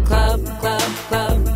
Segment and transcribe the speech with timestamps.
[0.00, 1.46] club, club, club.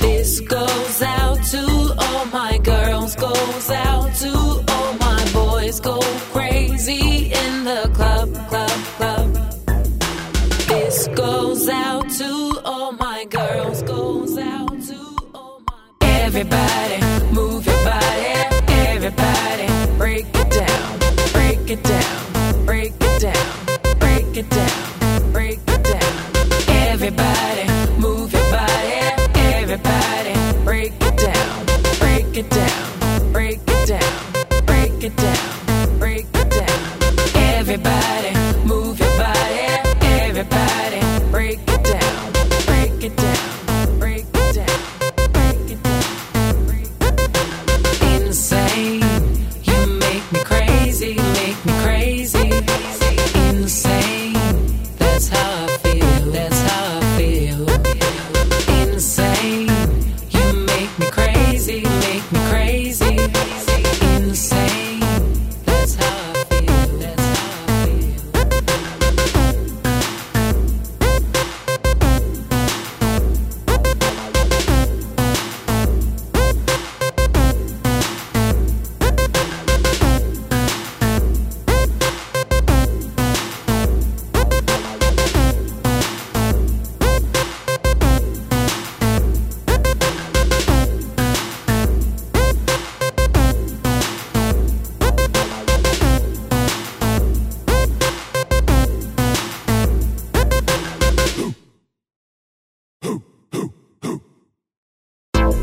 [0.00, 4.32] This goes out to all my girls, goes out to
[4.68, 5.80] all my boys.
[5.80, 6.00] Go
[6.32, 9.34] crazy in the club, club, club.
[10.68, 15.78] This goes out to all my girls, goes out to all my.
[16.00, 17.05] Everybody,
[32.56, 34.12] down, break it down,
[34.64, 36.80] break it down, break it down.
[37.34, 38.32] Everybody,
[38.64, 39.66] move your body.
[40.00, 42.32] Everybody, break it down,
[42.66, 43.35] break it down,
[62.48, 63.75] crazy.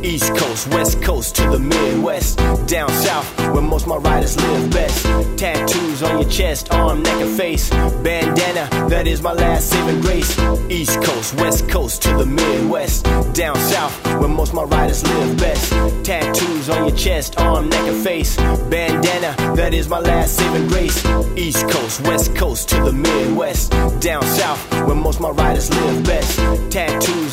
[0.03, 2.37] East Coast, West Coast to the Midwest.
[2.67, 5.05] Down south, where most my riders live best.
[5.37, 7.69] Tattoos on your chest, arm, neck, and face.
[7.69, 10.37] Bandana, that is my last saving grace.
[10.69, 13.05] East Coast, West Coast to the Midwest.
[13.33, 15.71] Down south, where most my riders live best.
[16.03, 18.35] Tattoos on your chest, arm, neck, and face.
[18.35, 21.05] Bandana, that is my last saving grace.
[21.37, 23.71] East Coast, West Coast to the Midwest.
[24.01, 26.37] Down south, where most my riders live best.
[26.69, 26.82] Tattoos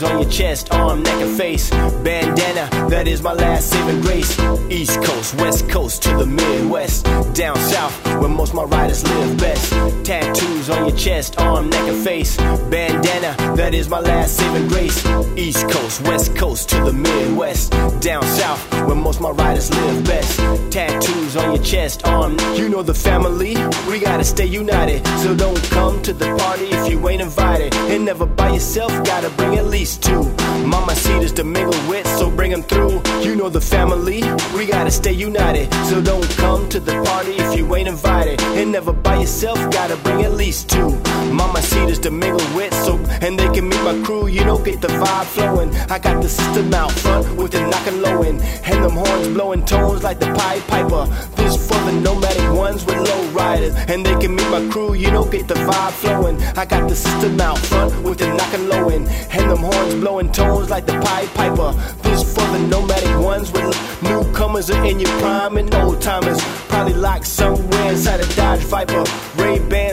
[0.03, 1.71] on your chest, arm, neck, and face.
[1.71, 4.38] Bandana, that is my last saving grace.
[4.71, 7.05] East Coast, West Coast to the Midwest.
[7.34, 9.72] Down south, where most my riders live best.
[10.10, 12.37] Tattoos on your chest, arm, neck, and face.
[12.37, 15.06] Bandana, that is my last saving grace.
[15.37, 17.71] East Coast, West Coast to the Midwest.
[18.00, 20.37] Down south, where most my riders live best.
[20.72, 23.54] Tattoos on your chest, arm, you know the family.
[23.88, 27.72] We gotta stay united, so don't come to the party if you ain't invited.
[27.75, 30.25] And never by yourself, gotta bring at least two.
[30.66, 33.00] Mama Cedar's to mingle with, so bring them through.
[33.22, 34.25] You know the family,
[34.56, 35.72] we gotta stay united.
[35.84, 38.41] So don't come to the party if you ain't invited.
[38.59, 40.91] And never by yourself, gotta bring at least two.
[41.33, 44.27] Mama Cedar's to mingle with, so and they can meet my crew.
[44.27, 45.71] You know, get the vibe flowing.
[45.91, 49.65] I got the system out front with the knocking low end, and them horns blowing
[49.65, 51.06] tones like the Pied Piper.
[51.37, 54.94] This for the nomadic ones with low riders, and they can meet my crew.
[54.94, 56.37] You know, get the vibe flowing.
[56.56, 60.32] I got the system out front with the knocking low end, and them horns blowing
[60.32, 61.72] tones like the Pied Piper.
[62.03, 63.71] This for the nomadic ones with
[64.03, 66.41] newcomers are in your prime and old timers.
[66.69, 69.05] Probably locked somewhere inside a Dodge Viper.
[69.37, 69.89] Ray up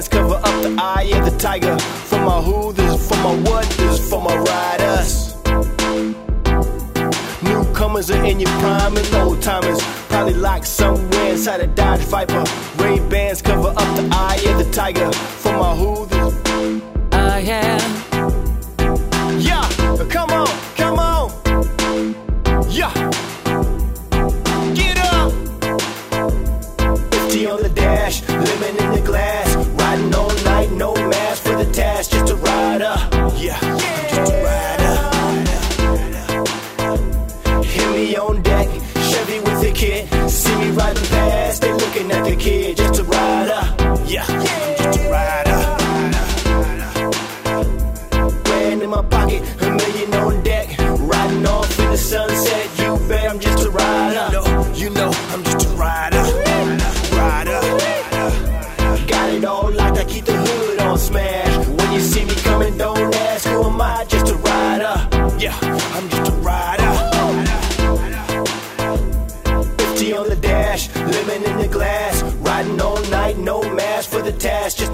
[0.62, 1.78] the eye of the tiger.
[1.80, 5.36] For my who, this is for my what, this is for my riders.
[7.44, 9.80] Newcomers are in your prime and old timers.
[10.10, 12.44] Probably locked somewhere inside a Dodge Viper.
[12.78, 15.12] Ray Bans cover up the eye of the tiger.
[40.78, 43.62] Riding past, they looking at the kid, just a rider.
[44.06, 45.60] Yeah, I'm just a rider.
[48.44, 50.57] Grand in my pocket, a million on deck.
[70.78, 72.24] Dash, lemon in the glass.
[72.24, 74.87] Riding all night, no mask for the task, just.